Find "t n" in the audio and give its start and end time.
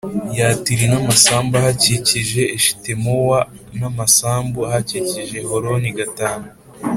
0.85-0.93